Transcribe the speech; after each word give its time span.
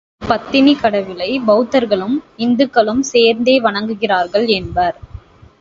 அப்பத்தினிக் 0.21 0.79
கடவுளை 0.79 1.39
பௌத்தர்களும் 1.47 2.15
இந்துக்களும் 2.37 3.03
சேர்ந்தே 3.03 3.61
வணங்குகிறார்கள் 3.61 4.47
என்பர். 4.51 4.97